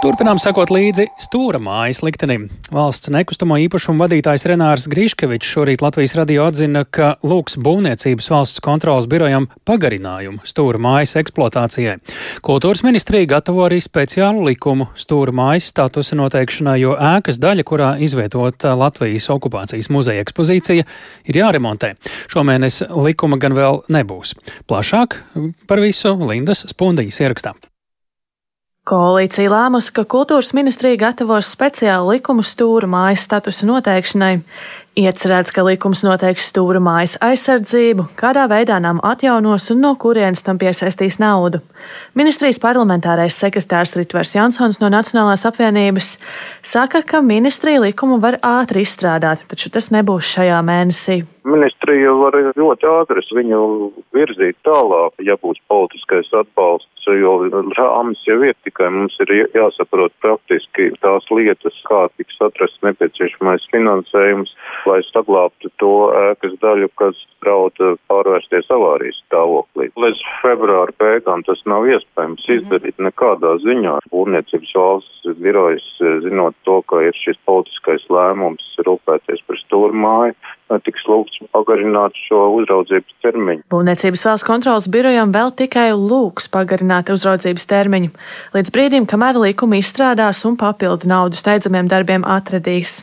Turpinām 0.00 0.38
sekot 0.40 0.70
līdzi 0.72 1.04
stūra 1.20 1.58
mājas 1.60 1.98
liktenim. 2.00 2.46
Valsts 2.72 3.10
nekustamo 3.12 3.58
īpašumu 3.60 4.00
vadītājs 4.00 4.46
Renārs 4.48 4.86
Griškevičs 4.88 5.50
šorīt 5.52 5.82
Latvijas 5.84 6.14
radio 6.16 6.46
atzina, 6.48 6.86
ka 6.88 7.10
lūgs 7.20 7.58
būvniecības 7.60 8.30
valsts 8.32 8.62
kontrolas 8.64 9.04
birojam 9.12 9.50
pagarinājumu 9.68 10.40
stūra 10.48 10.80
mājas 10.80 11.12
eksploatācijai. 11.20 11.98
Kultūras 12.40 12.80
ministrija 12.86 13.28
gatavo 13.34 13.66
arī 13.66 13.82
speciālu 13.84 14.46
likumu 14.48 14.88
stūra 14.96 15.36
mājas 15.36 15.68
statusa 15.74 16.16
noteikšanai, 16.16 16.78
jo 16.80 16.96
ēkas 16.96 17.36
daļa, 17.42 17.66
kurā 17.68 17.90
izvietota 18.00 18.72
Latvijas 18.80 19.28
okupācijas 19.36 19.92
muzeja 19.92 20.24
ekspozīcija, 20.24 20.86
ir 21.28 21.40
jāremontē. 21.42 21.92
Šomēnes 22.32 22.86
likuma 22.96 23.36
gan 23.36 23.52
vēl 23.52 23.82
nebūs. 23.92 24.32
Plašāk 24.64 25.20
par 25.68 25.84
visu 25.84 26.16
Lindas 26.24 26.64
Spundiņas 26.72 27.20
ierakstā. 27.26 27.60
Koalīcija 28.90 29.46
lēmusi, 29.52 29.92
ka 29.94 30.02
kultūras 30.02 30.48
ministrija 30.56 30.98
gatavos 30.98 31.52
speciālu 31.54 32.16
likumu 32.16 32.42
stūra 32.42 32.88
mājas 32.90 33.22
statusa 33.28 33.68
noteikšanai. 33.68 34.40
Iecerēts, 34.98 35.52
ka 35.54 35.62
likums 35.62 36.02
noteiks 36.02 36.48
stūra 36.50 36.80
mājas 36.82 37.14
aizsardzību, 37.22 38.08
kādā 38.18 38.48
veidā 38.50 38.80
nam 38.82 38.98
atjaunos 39.06 39.68
un 39.70 39.78
no 39.84 39.92
kurienes 39.94 40.42
tam 40.42 40.58
piesaistīs 40.58 41.20
naudu. 41.22 41.60
Ministrijas 42.18 42.58
parlamentārais 42.58 43.38
sekretārs 43.38 43.94
Ritvers 43.94 44.34
Jansons 44.34 44.80
no 44.82 44.90
Nacionālās 44.90 45.46
apvienības 45.46 46.16
saka, 46.66 47.04
ka 47.06 47.22
ministrija 47.22 47.84
likumu 47.86 48.18
var 48.18 48.40
ātri 48.42 48.82
izstrādāt, 48.82 49.46
taču 49.46 49.70
tas 49.70 49.92
nebūs 49.94 50.34
šajā 50.34 50.58
mēnesī. 50.66 51.20
Ministrija 51.46 52.10
var 52.18 52.34
ļoti 52.58 52.90
ātri 52.90 53.22
viņu 53.38 53.62
virzīt 54.18 54.58
tālāk, 54.66 55.14
ja 55.22 55.38
būs 55.38 55.62
politiskais 55.70 56.34
atbalsts, 56.42 56.89
jo 57.06 57.34
rāmis 57.78 58.22
jau 58.26 58.38
ir 58.44 58.56
tikai 58.64 58.90
mums 58.92 59.16
ir 59.24 59.32
jāsaprot 59.54 60.12
praktiski 60.20 60.90
tās 61.00 61.26
lietas, 61.30 61.76
kā 61.88 62.06
tiks 62.16 62.40
atrasts 62.44 62.82
nepieciešamais 62.86 63.66
finansējums 63.72 64.54
lai 64.88 65.00
saglābtu 65.08 65.70
to 65.80 65.92
ēkas 66.30 66.54
daļu, 66.62 66.88
kas 67.00 67.18
draud 67.44 67.76
pārvērsties 68.10 68.70
avārijas 68.72 69.18
stāvoklī. 69.24 69.90
Līdz 70.00 70.22
februāra 70.42 70.94
beigām 71.00 71.44
tas 71.48 71.60
nav 71.66 71.88
iespējams 71.88 72.44
mm 72.44 72.52
-hmm. 72.52 72.62
izdarīt 72.62 73.02
nekādā 73.08 73.56
ziņā. 73.64 73.96
Būvniecības 74.12 74.72
valsts 74.76 75.34
birojas, 75.42 75.88
zinot 76.26 76.56
to, 76.64 76.80
ka 76.82 77.02
ir 77.08 77.16
šis 77.24 77.38
politiskais 77.48 78.06
lēmums 78.08 78.66
rūpēties 78.86 79.44
par 79.46 79.60
stūrmāju, 79.64 80.34
tiks 80.86 81.02
lūgts 81.10 81.42
pagarināt 81.54 82.16
šo 82.28 82.46
uzraudzības 82.60 83.16
termiņu. 83.24 83.64
Būvniecības 83.72 84.26
valsts 84.28 84.46
kontrolas 84.46 84.88
birojam 84.92 85.34
vēl 85.34 85.50
tikai 85.58 85.90
lūgs 85.96 86.46
pagarināt 86.52 87.10
uzraudzības 87.10 87.66
termiņu, 87.70 88.12
līdz 88.54 88.74
brīdim, 88.74 89.08
kamēr 89.10 89.40
likuma 89.42 89.80
izstrādās 89.80 90.44
un 90.46 90.58
papildu 90.60 91.10
naudu 91.10 91.40
steidzamiem 91.40 91.90
darbiem 91.90 92.26
atradīs. 92.28 93.00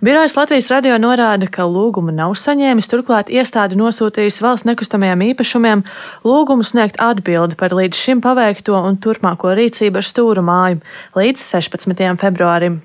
Birojas 0.00 0.32
Latvijas 0.32 0.70
radio 0.72 0.94
norāda, 0.96 1.44
ka 1.44 1.66
lūgumu 1.68 2.14
nav 2.16 2.32
saņēmis, 2.40 2.88
turklāt 2.88 3.28
iestāde 3.28 3.76
nosūtījusi 3.76 4.40
valsts 4.40 4.64
nekustamajiem 4.64 5.26
īpašumiem 5.26 5.84
lūgumu 6.24 6.64
sniegt 6.64 6.96
atbildi 7.04 7.58
par 7.60 7.76
līdz 7.76 8.00
šim 8.00 8.24
paveikto 8.24 8.80
un 8.80 8.96
turpmāko 8.96 9.52
rīcību 9.60 10.00
ar 10.00 10.08
stūru 10.08 10.46
māju 10.46 10.80
līdz 11.20 11.44
16. 11.52 12.16
februārim. 12.24 12.80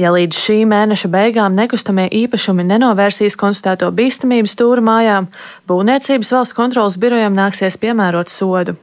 Ja 0.00 0.10
līdz 0.10 0.38
šī 0.46 0.56
mēneša 0.66 1.10
beigām 1.12 1.54
nekustamie 1.54 2.08
īpašumi 2.24 2.64
nenovērsīs 2.66 3.38
konstatēto 3.38 3.92
bīstamību 3.94 4.50
stūra 4.50 4.82
mājām, 4.82 5.28
būvniecības 5.70 6.32
valsts 6.34 6.56
kontrolas 6.58 6.98
birojam 6.98 7.36
nāksies 7.38 7.78
piemērot 7.78 8.32
sodu. 8.32 8.74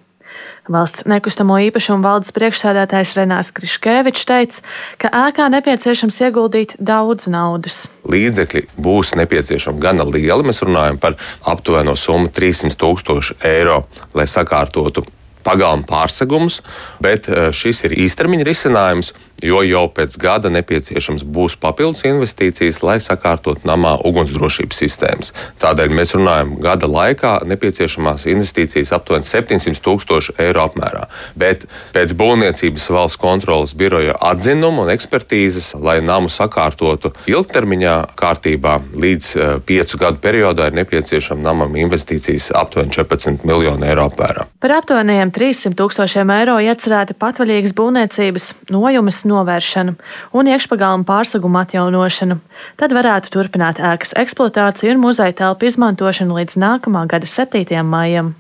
Valsts 0.72 1.04
nekustamo 1.10 1.58
īpašumu 1.68 2.06
valdes 2.06 2.32
priekšsēdētājs 2.36 3.16
Renārs 3.18 3.50
Kriškēvičs 3.58 4.28
teica, 4.30 4.62
ka 5.02 5.10
ēkā 5.26 5.50
nepieciešams 5.52 6.20
ieguldīt 6.28 6.76
daudz 6.80 7.28
naudas. 7.34 7.88
Līdzekļi 8.08 8.68
būs 8.80 9.16
nepieciešami 9.20 9.82
gana 9.82 10.06
lieli. 10.08 10.46
Mēs 10.48 10.62
runājam 10.64 11.02
par 11.02 11.18
aptuveno 11.50 11.98
summu 12.00 12.32
300 12.32 12.78
tūkstoši 12.80 13.42
eiro, 13.52 13.82
lai 14.16 14.30
sakārtotu 14.30 15.04
pagalmu 15.44 15.88
pārsegumus, 15.90 16.62
bet 17.02 17.28
eh, 17.28 17.50
šis 17.56 17.88
ir 17.90 17.98
īstermiņa 18.06 18.48
risinājums 18.48 19.14
jo 19.46 19.62
jau 19.66 19.86
pēc 19.92 20.18
gada 20.22 20.52
nepieciešams 20.54 21.24
būs 21.26 21.58
papildus 21.62 22.06
investīcijas, 22.08 22.82
lai 22.86 22.98
sakārtot 23.04 23.66
namā 23.68 23.98
ugunsdrošības 24.08 24.82
sistēmas. 24.84 25.34
Tādēļ 25.62 25.96
mēs 25.98 26.16
runājam, 26.18 26.56
gada 26.62 26.90
laikā 26.90 27.34
nepieciešamās 27.50 28.28
investīcijas 28.32 28.94
aptuveni 28.98 29.28
700 29.28 29.82
tūkstoši 29.86 30.38
eiro 30.46 30.66
apmērā. 30.68 31.08
Bet 31.40 31.66
pēc 31.96 32.14
būvniecības 32.18 32.90
valsts 32.94 33.20
kontrolas 33.22 33.76
biroja 33.78 34.16
atzinuma 34.32 34.86
un 34.86 34.94
ekspertīzes, 34.94 35.74
lai 35.82 36.00
namu 36.06 36.32
sakārtotu 36.32 37.14
ilgtermiņā 37.32 37.96
kārtībā 38.20 38.78
līdz 38.96 39.32
uh, 39.36 39.54
piecu 39.66 40.00
gadu 40.02 40.22
periodā, 40.24 40.70
ir 40.70 40.78
nepieciešama 40.82 41.44
namam 41.46 41.76
investīcijas 41.80 42.52
aptuveni 42.58 42.94
14 42.96 43.46
miljonu 43.48 43.88
eiro 43.88 44.08
apmērā. 44.10 44.48
Par 44.62 44.76
aptuveniem 44.78 45.32
300 45.34 45.78
tūkstošiem 45.80 46.32
eiro 46.36 46.58
iecerēti 46.62 47.16
patvaļīgas 47.22 47.76
būvniecības 47.78 48.48
nojumes 48.74 49.24
novēršanu 49.32 49.96
un 50.38 50.52
iekšpagalmu 50.52 51.08
pārsagumu 51.08 51.62
atjaunošanu. 51.64 52.38
Tad 52.80 52.94
varētu 52.96 53.32
turpināt 53.34 53.80
ēkas 53.80 54.14
eksploatāciju 54.20 54.94
un 54.96 55.02
muzeja 55.08 55.34
telpu 55.44 55.72
izmantošanu 55.72 56.38
līdz 56.42 56.60
nākamā 56.62 57.08
gada 57.10 57.30
7. 57.30 57.82
maijam. 57.88 58.36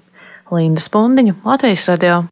Linda 0.52 0.84
Spundiņu, 0.84 1.38
Latvijas 1.47 1.88
radio. 1.88 2.25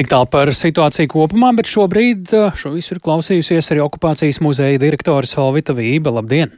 Tik 0.00 0.08
tālu 0.08 0.30
par 0.32 0.48
situāciju 0.56 1.10
kopumā, 1.12 1.50
bet 1.58 1.68
šobrīd 1.68 2.32
eh, 2.32 2.56
šo 2.56 2.72
visu 2.72 2.96
ir 2.96 3.02
klausījusies 3.04 3.74
arī 3.74 3.84
okupācijas 3.84 4.40
muzeja 4.40 4.80
direktore 4.80 5.28
Solvita 5.28 5.76
Vība. 5.76 6.14
Labdien! 6.16 6.56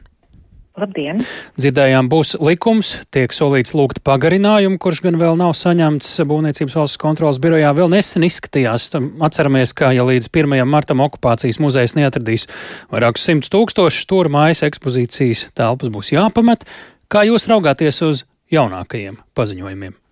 Labdien! 0.73 1.19
Dzirdējām, 1.53 2.07
būs 2.09 2.31
likums, 2.41 2.95
tiek 3.13 3.33
solīts 3.35 3.75
lūgt 3.77 3.99
pagarinājumu, 4.07 4.79
kurš 4.81 5.03
gan 5.05 5.19
vēl 5.21 5.37
nav 5.37 5.53
saņemts 5.59 6.09
Būvniecības 6.25 6.77
valsts 6.79 7.01
kontrolas 7.01 7.37
birojā. 7.43 7.69
Vēl 7.77 7.93
nesen 7.93 8.25
izskatījās, 8.25 8.89
atceramies, 9.21 9.75
ka 9.77 9.91
ja 9.93 10.01
līdz 10.07 10.31
1. 10.33 10.57
martam 10.65 11.05
okupācijas 11.05 11.61
muzejs 11.61 11.93
neatradīs 11.99 12.49
vairākus 12.89 13.29
simtus 13.29 13.53
tūkstošus 13.53 14.07
stūra 14.07 14.33
mājas 14.33 14.65
ekspozīcijas 14.65 15.51
telpas 15.53 15.93
būs 15.93 16.15
jāpamet. 16.15 16.65
Kā 17.05 17.21
jūs 17.29 17.45
raugāties 17.53 18.01
uz 18.09 18.25
jaunākajiem 18.49 19.21
paziņojumiem? 19.37 20.02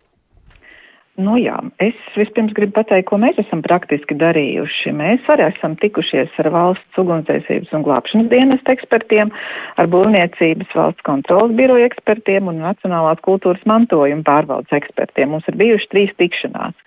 Nu 1.19 1.33
jā, 1.35 1.57
es 1.83 1.97
vispirms 2.15 2.53
gribu 2.55 2.77
pateikt, 2.77 3.09
ko 3.09 3.17
mēs 3.19 3.35
esam 3.41 3.59
praktiski 3.65 4.15
darījuši. 4.15 4.93
Mēs 4.95 5.25
arī 5.33 5.49
esam 5.49 5.75
tikušies 5.81 6.37
ar 6.39 6.47
valsts 6.53 7.01
ugunsdzēsības 7.01 7.73
un 7.75 7.83
glābšanas 7.83 8.29
dienestu 8.31 8.71
ekspertiem, 8.71 9.33
ar 9.75 9.89
būvniecības 9.91 10.71
valsts 10.77 11.03
kontrolas 11.03 11.51
biroja 11.57 11.89
ekspertiem 11.89 12.47
un 12.47 12.63
Nacionālās 12.63 13.19
kultūras 13.27 13.67
mantojuma 13.67 14.23
pārvaldes 14.23 14.71
ekspertiem. 14.79 15.33
Mums 15.35 15.51
ir 15.51 15.59
bijuši 15.59 15.91
trīs 15.91 16.15
tikšanās. 16.21 16.79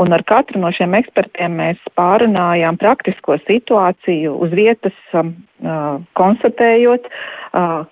Un 0.00 0.16
ar 0.16 0.24
katru 0.24 0.62
no 0.62 0.72
šiem 0.72 0.96
ekspertiem 0.96 1.60
mēs 1.60 1.82
pārunājām 2.00 2.80
praktisko 2.80 3.36
situāciju 3.44 4.38
uz 4.40 4.56
vietas, 4.56 4.96
um, 5.12 5.34
konstatējot, 6.18 7.08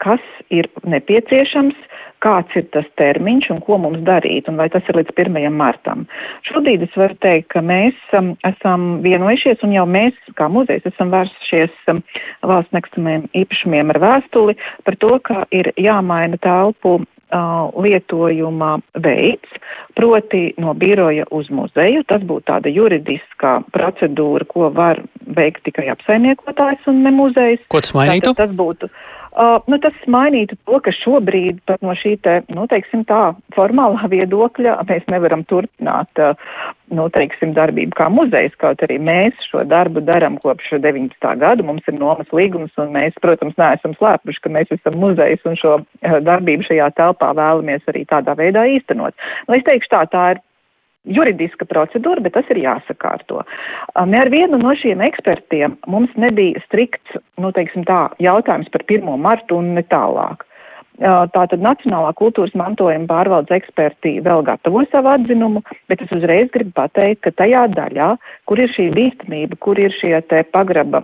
kas 0.05 0.25
ir 0.53 0.69
nepieciešams, 0.85 1.77
kāds 2.25 2.57
ir 2.57 2.65
tas 2.73 2.87
termiņš 3.01 3.51
un 3.53 3.61
ko 3.65 3.77
mums 3.81 4.01
darīt, 4.07 4.49
un 4.49 4.57
vai 4.61 4.71
tas 4.73 4.85
ir 4.89 4.97
līdz 4.97 5.13
1. 5.13 5.49
martam. 5.53 6.07
Šobrīd 6.49 6.87
es 6.87 6.97
varu 6.97 7.17
teikt, 7.21 7.51
ka 7.53 7.61
mēs 7.65 7.99
esam 8.49 8.87
vienojušies, 9.05 9.61
un 9.67 9.75
jau 9.77 9.85
mēs, 9.89 10.17
kā 10.39 10.49
muzejs, 10.53 10.87
esam 10.89 11.13
vērsušies 11.13 11.75
valsts 12.45 12.77
nekustamiem 12.77 13.29
īpašumiem 13.37 13.93
ar 13.93 14.01
vēstuli 14.07 14.57
par 14.89 14.97
to, 15.05 15.19
ka 15.25 15.45
ir 15.53 15.73
jāmaina 15.77 16.41
telpu 16.41 17.03
lietojuma 17.85 18.77
veids, 19.03 19.59
proti 19.99 20.47
no 20.61 20.75
biroja 20.79 21.27
uz 21.35 21.51
muzeju. 21.51 22.05
Tas 22.11 22.23
būtu 22.27 22.49
tāda 22.53 22.73
juridiskā 22.73 23.57
procedūra, 23.75 24.47
ko 24.51 24.71
var 24.75 25.03
veikt 25.37 25.65
tikai 25.69 25.89
apsaimniekotājs 25.95 26.89
un 26.91 27.03
ne 27.07 27.15
muzejs. 27.15 27.67
Ko 27.73 27.83
tas 27.85 27.95
mainītu? 27.97 28.33
Tātad 28.33 28.49
tas 28.49 28.57
būtu. 28.59 28.91
Uh, 28.91 29.24
nu, 29.67 29.79
tas 29.83 29.97
mainītu 30.11 30.57
to, 30.63 30.79
ka 30.85 30.93
šobrīd 30.95 31.59
pat 31.67 31.83
no 31.83 31.95
šī 31.99 32.15
te, 32.23 32.37
nu, 32.55 32.67
teiksim 32.71 33.03
tā, 33.09 33.33
formālā 33.57 34.07
viedokļa 34.15 34.77
mēs 34.89 35.09
nevaram 35.11 35.43
turpināt, 35.51 36.23
uh, 36.23 36.39
nu, 36.95 37.09
teiksim, 37.15 37.55
darbību 37.57 37.99
kā 37.99 38.09
muzejs, 38.15 38.55
kaut 38.63 38.85
arī 38.87 39.01
mēs 39.03 39.35
šo 39.49 39.65
darbu 39.67 40.05
daram 40.07 40.39
kopš 40.43 40.77
19. 40.85 41.19
gadu, 41.43 41.67
mums 41.67 41.87
ir 41.91 41.99
nomas 41.99 42.31
līgums 42.37 42.75
un 42.79 42.95
mēs, 42.95 43.19
protams, 43.25 43.59
neesam 43.59 43.97
slēpuši, 43.99 44.45
ka 44.45 44.55
mēs 44.55 44.71
esam 44.79 44.99
muzejs 45.03 45.43
un 45.51 45.59
šo 45.59 45.77
uh, 45.83 46.19
darbību 46.31 46.71
šajā 46.71 46.93
telpā 46.95 47.35
vēlamies 47.35 47.91
arī 47.91 48.07
tādā 48.11 48.39
veidā 48.39 48.69
īstenot. 48.77 49.19
Nu, 49.49 49.59
es 49.59 49.67
teikšu 49.67 49.97
tā, 49.97 50.05
tā 50.15 50.27
ir 50.37 50.45
juridiska 51.05 51.69
procedūra, 51.69 52.23
bet 52.25 52.37
tas 52.39 52.49
ir 52.53 52.63
jāsakārto. 52.65 53.43
Ne 54.09 54.23
ar 54.23 54.33
vienu 54.33 54.59
no 54.61 54.73
šiem 54.79 55.05
ekspertiem 55.05 55.77
mums 55.91 56.15
nebija 56.17 56.63
strikts, 56.65 57.21
nu, 57.41 57.53
teiksim 57.53 57.85
tā, 57.89 58.09
jautājums 58.23 58.71
par 58.73 58.87
1. 58.89 59.07
martu 59.21 59.61
un 59.61 59.75
ne 59.79 59.85
tālāk. 59.93 60.47
Tātad 60.95 61.59
Nacionālā 61.59 62.13
kultūras 62.15 62.53
mantojuma 62.55 63.09
pārvaldes 63.11 63.57
eksperti 63.57 64.21
vēl 64.23 64.45
gatavo 64.47 64.85
savu 64.93 65.11
atzinumu, 65.11 65.65
bet 65.91 66.05
es 66.05 66.13
uzreiz 66.15 66.53
gribu 66.55 66.71
pateikt, 66.77 67.25
ka 67.27 67.33
tajā 67.35 67.65
daļā, 67.73 68.13
kur 68.47 68.63
ir 68.63 68.71
šī 68.71 68.93
bīstamība, 68.95 69.59
kur 69.59 69.81
ir 69.83 69.91
šie 69.99 70.15
te 70.31 70.45
pagraba 70.55 71.03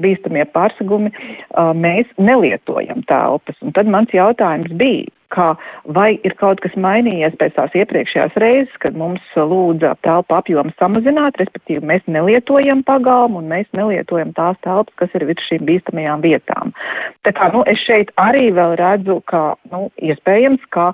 bīstamie 0.00 0.46
pārsegumi, 0.56 1.12
mēs 1.76 2.08
nelietojam 2.16 3.04
telpas. 3.12 3.60
Un 3.60 3.76
tad 3.76 3.92
mans 3.92 4.16
jautājums 4.16 4.72
bija, 4.80 5.04
kā 5.34 5.48
vai 5.96 6.16
ir 6.26 6.36
kaut 6.40 6.60
kas 6.64 6.76
mainījies 6.80 7.36
pēc 7.40 7.56
tās 7.56 7.74
iepriekšējās 7.78 8.38
reizes, 8.42 8.78
kad 8.82 8.96
mums 8.98 9.24
lūdza 9.36 9.94
telpu 10.06 10.36
apjomu 10.38 10.74
samazināt, 10.80 11.40
respektīvi 11.42 11.84
mēs 11.86 12.06
nelietojam 12.10 12.82
pagalmu 12.86 13.42
un 13.42 13.50
mēs 13.52 13.68
nelietojam 13.76 14.32
tās 14.36 14.58
telpas, 14.66 14.94
kas 15.00 15.18
ir 15.18 15.26
virs 15.28 15.50
šīm 15.50 15.66
bīstamajām 15.68 16.24
vietām. 16.24 16.74
Tā 17.26 17.34
kā, 17.36 17.50
nu, 17.54 17.64
es 17.70 17.82
šeit 17.82 18.12
arī 18.20 18.50
vēl 18.56 18.76
redzu, 18.80 19.20
ka, 19.30 19.44
nu, 19.72 19.88
iespējams, 20.02 20.64
ka 20.74 20.92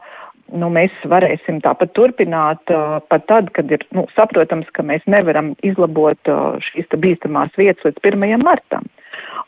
nu, 0.52 0.68
mēs 0.72 0.94
varēsim 1.08 1.60
tāpat 1.64 1.94
turpināt, 1.96 2.62
uh, 2.72 2.98
pat 3.08 3.26
tad, 3.30 3.52
kad 3.56 3.70
ir 3.72 3.84
nu, 3.96 4.06
saprotams, 4.16 4.68
ka 4.76 4.84
mēs 4.86 5.04
nevaram 5.10 5.52
izlabot 5.66 6.32
uh, 6.32 6.58
šīs 6.72 6.90
bīstamās 6.92 7.54
vietas 7.58 7.88
līdz 7.88 8.12
1. 8.12 8.44
martam. 8.44 8.88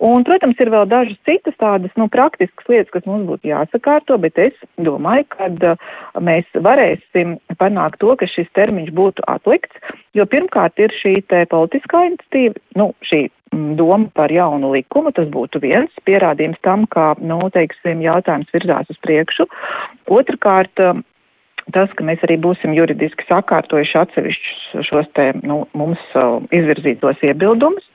Un, 0.04 0.24
protams, 0.26 0.58
ir 0.60 0.70
vēl 0.72 0.88
dažas 0.90 1.18
citas 1.28 1.54
tādas, 1.60 1.92
nu, 2.00 2.08
praktiskas 2.12 2.68
lietas, 2.70 2.90
kas 2.94 3.06
mums 3.08 3.26
būtu 3.28 3.50
jāsakārto, 3.50 4.18
bet 4.22 4.38
es 4.42 4.56
domāju, 4.80 5.26
ka 5.34 5.48
uh, 5.52 5.86
mēs 6.24 6.48
varēsim 6.66 7.36
panākt 7.60 8.00
to, 8.02 8.14
ka 8.18 8.28
šis 8.30 8.50
termiņš 8.58 8.92
būtu 8.96 9.24
atlikts, 9.30 9.94
jo 10.18 10.26
pirmkārt 10.26 10.80
ir 10.82 10.94
šī 11.00 11.16
politiskā 11.50 12.04
iniciatīva, 12.10 12.60
nu, 12.80 12.90
šī 13.06 13.22
mm, 13.54 13.72
doma 13.80 14.10
par 14.18 14.34
jaunu 14.34 14.74
likumu, 14.74 15.14
tas 15.14 15.30
būtu 15.30 15.62
viens 15.62 16.04
pierādījums 16.08 16.60
tam, 16.66 16.88
ka, 16.90 17.14
nu, 17.22 17.40
teiksim, 17.54 18.02
jautājums 18.04 18.50
virzās 18.54 18.90
uz 18.90 19.00
priekšu. 19.04 19.48
Otrakārt, 20.10 20.80
tas, 21.72 21.92
ka 21.96 22.04
mēs 22.04 22.20
arī 22.26 22.36
būsim 22.42 22.74
juridiski 22.76 23.24
sakārtojuši 23.28 23.96
atsevišķus 24.00 24.84
šos 24.88 25.08
te, 25.16 25.30
nu, 25.46 25.62
mums 25.78 26.02
uh, 26.18 26.42
izvirzītos 26.54 27.22
iebildumus 27.24 27.86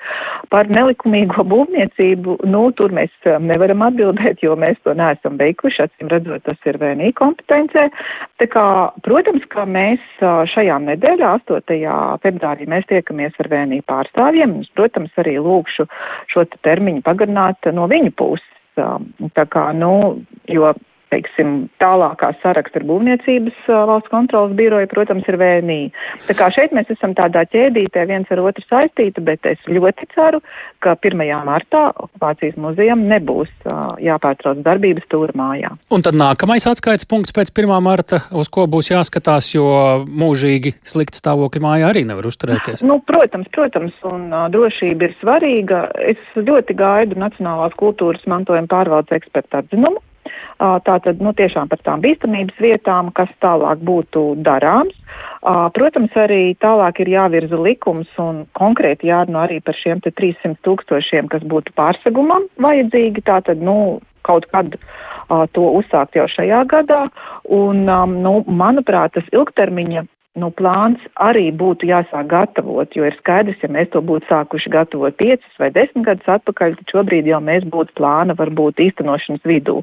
par 0.53 0.69
nelikumīgo 0.71 1.43
būvniecību, 1.51 2.39
nu, 2.49 2.63
tur 2.79 2.93
mēs 2.95 3.13
uh, 3.27 3.37
nevaram 3.43 3.83
atbildēt, 3.85 4.41
jo 4.45 4.55
mēs 4.59 4.79
to 4.87 4.95
neesam 4.97 5.37
veikuši, 5.41 5.85
acīm 5.85 6.11
redzot, 6.13 6.45
tas 6.47 6.69
ir 6.69 6.79
VNI 6.81 7.11
kompetencē. 7.19 7.89
Tā 8.41 8.49
kā, 8.49 8.65
protams, 9.05 9.45
ka 9.53 9.67
mēs 9.69 10.01
uh, 10.23 10.43
šajā 10.49 10.79
nedēļā, 10.87 11.35
8. 11.45 11.79
februārī, 12.25 12.69
mēs 12.71 12.89
tiekamies 12.89 13.37
ar 13.43 13.51
VNI 13.53 13.83
pārstāvjiem, 13.89 14.59
un, 14.61 14.69
protams, 14.79 15.13
arī 15.21 15.37
lūkšu 15.43 15.89
šo 16.33 16.47
termiņu 16.65 17.05
pagarināt 17.05 17.69
no 17.75 17.89
viņu 17.91 18.15
puses. 18.17 18.47
Um, 18.79 19.09
tā 19.35 19.43
kā, 19.51 19.65
nu, 19.75 20.21
jo 20.47 20.69
teiksim, 21.09 21.67
tālākā 21.81 22.31
saraksta 22.43 22.81
ar 22.81 22.85
būvniecības 22.89 23.67
valsts 23.67 24.11
kontrolas 24.11 24.55
biroju, 24.57 24.89
protams, 24.91 25.27
ir 25.29 25.37
VNI. 25.41 25.79
Tā 26.27 26.35
kā 26.37 26.49
šeit 26.53 26.73
mēs 26.75 26.91
esam 26.93 27.15
tādā 27.17 27.45
ķēdītē 27.49 28.05
viens 28.09 28.29
ar 28.33 28.41
otru 28.43 28.63
saistīti, 28.67 29.23
bet 29.25 29.45
es 29.49 29.61
ļoti 29.69 30.09
ceru, 30.13 30.41
ka 30.83 30.95
1. 30.95 31.23
martā 31.47 31.89
okupācijas 31.91 32.57
muzejam 32.61 33.05
nebūs 33.09 33.49
jāpārtrauc 34.03 34.61
darbības 34.65 35.07
stūrmājā. 35.09 35.73
Un 35.93 36.05
tad 36.05 36.17
nākamais 36.19 36.67
atskaits 36.69 37.07
punkts 37.09 37.35
pēc 37.35 37.51
1. 37.51 37.73
marta, 37.83 38.21
uz 38.31 38.51
ko 38.53 38.67
būs 38.69 38.91
jāskatās, 38.93 39.51
jo 39.55 39.67
mūžīgi 40.05 40.75
slikti 40.87 41.19
stāvokļi 41.19 41.63
mājā 41.65 41.89
arī 41.89 42.05
nevar 42.07 42.29
uzturēties. 42.29 42.85
Nu, 42.87 42.99
protams, 43.05 43.49
protams, 43.55 43.97
un 44.07 44.29
drošība 44.53 45.09
ir 45.09 45.17
svarīga. 45.19 45.85
Es 46.13 46.21
ļoti 46.37 46.77
gaidu 46.79 47.19
Nacionālās 47.19 47.75
kultūras 47.79 48.23
mantojuma 48.29 48.69
pārvaldes 48.71 49.17
ekspertu 49.19 49.59
atzinumu. 49.59 49.99
Tātad, 50.59 51.21
nu, 51.23 51.31
tiešām 51.31 51.69
par 51.71 51.79
tām 51.87 52.01
bīstamības 52.03 52.57
vietām, 52.59 53.13
kas 53.15 53.29
tālāk 53.39 53.79
būtu 53.87 54.33
darāms. 54.43 54.97
Protams, 55.75 56.11
arī 56.19 56.57
tālāk 56.59 56.99
ir 56.99 57.13
jāvirza 57.13 57.55
likums 57.55 58.11
un 58.19 58.43
konkrēti 58.59 59.07
jārunā 59.07 59.45
arī 59.47 59.61
par 59.63 59.77
šiem 59.79 60.03
te 60.03 60.11
300 60.11 60.59
tūkstošiem, 60.67 61.31
kas 61.31 61.45
būtu 61.47 61.71
pārsegumam 61.79 62.49
vajadzīgi. 62.59 63.23
Tātad, 63.29 63.63
nu, 63.63 64.01
kaut 64.27 64.49
kad 64.51 64.75
uh, 64.75 65.45
to 65.55 65.63
uzsākt 65.79 66.19
jau 66.19 66.27
šajā 66.27 66.65
gadā. 66.67 67.05
Un, 67.47 67.85
um, 67.87 68.19
nu, 68.19 68.33
manuprāt, 68.47 69.15
tas 69.15 69.31
ilgtermiņa 69.31 70.03
nu, 70.37 70.49
plāns 70.53 71.01
arī 71.17 71.47
būtu 71.55 71.87
jāsāk 71.89 72.27
gatavot, 72.29 72.93
jo 72.93 73.07
ir 73.07 73.15
skaidrs, 73.17 73.57
ja 73.63 73.69
mēs 73.73 73.89
to 73.93 74.01
būtu 74.05 74.27
sākuši 74.29 74.71
gatavot 74.73 75.15
piecus 75.17 75.57
vai 75.61 75.71
desmit 75.73 76.05
gadus 76.05 76.29
atpakaļ, 76.35 76.75
tad 76.77 76.93
šobrīd 76.93 77.29
jau 77.29 77.39
mēs 77.41 77.65
būtu 77.73 77.95
plāna 77.97 78.35
varbūt 78.37 78.81
īstenošanas 78.85 79.41
vidū. 79.49 79.79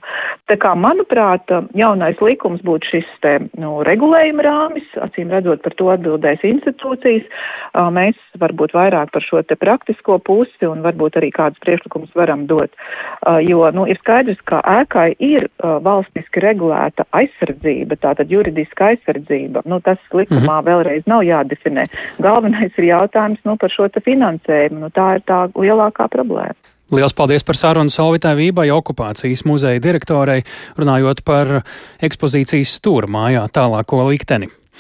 Tā 0.47 0.59
kā, 0.63 0.77
manuprāt, 0.79 1.51
jaunais 1.75 2.21
likums 2.23 2.63
būtu 2.67 2.93
šis 2.93 3.11
te, 3.25 3.35
nu, 3.59 3.81
regulējuma 3.87 4.47
rāmis, 4.47 4.87
acīm 5.03 5.35
redzot 5.35 5.65
par 5.67 5.75
to 5.81 5.91
atbildēs 5.97 6.47
institūcijas. 6.47 7.27
Mēs 7.97 8.17
varbūt 8.39 8.77
vairāk 8.77 9.11
par 9.13 9.27
šo 9.27 9.43
te 9.43 9.59
praktisko 9.59 10.21
pusi 10.23 10.71
un 10.71 10.87
varbūt 10.87 11.19
arī 11.19 11.33
kādus 11.35 11.61
priekšlikumus 11.67 12.15
varam 12.17 12.47
dot, 12.47 12.71
jo, 13.43 13.67
nu, 13.75 13.89
ir 13.91 13.99
skaidrs, 14.01 14.39
ka 14.47 14.63
ēkai 14.63 15.11
ir 15.19 15.51
valstiski 15.59 16.45
regulēta 16.45 17.09
aizsardzība, 17.17 17.99
tātad 18.01 18.31
juridiska 18.31 18.93
aizsardzība. 18.95 19.67
Nu, 19.67 19.83
tas 19.85 20.01
likums 20.15 20.36
likumā 20.37 20.61
mhm. 20.61 20.69
vēlreiz 20.69 21.11
nav 21.11 21.25
jādefinē. 21.27 21.87
Galvenais 22.23 22.79
ir 22.79 22.91
jautājums 22.93 23.43
nu, 23.45 23.57
par 23.61 23.73
šo 23.73 23.89
finansējumu. 23.97 24.81
Nu, 24.85 24.93
tā 24.95 25.17
ir 25.19 25.27
tā 25.29 25.47
lielākā 25.57 26.09
problēma. 26.13 26.57
Lielas 26.95 27.17
paldies 27.19 27.43
par 27.43 27.59
sarunu 27.59 27.91
Solvitai 27.91 28.37
Vībai, 28.39 28.69
okupācijas 28.71 29.43
muzeja 29.49 29.81
direktorei, 29.83 30.45
runājot 30.79 31.25
par 31.27 31.49
ekspozīcijas 32.07 32.77
stūra 32.79 33.11
mājā 33.11 33.43
tālāko 33.51 34.05
likteni. 34.07 34.47